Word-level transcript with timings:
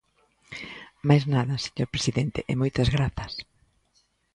Máis 1.07 1.23
nada, 1.33 1.55
señor 1.65 1.89
presidente 1.93 2.39
e 2.51 2.53
moitas 2.61 2.87
grazas. 2.95 3.33